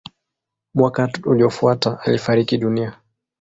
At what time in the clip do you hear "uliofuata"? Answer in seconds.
1.25-1.99